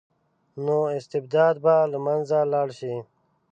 نو 0.65 0.77
استبداد 0.97 1.55
به 1.63 1.75
له 1.91 1.97
منځه 2.05 2.37
لاړ 2.53 2.69
شي. 2.79 2.95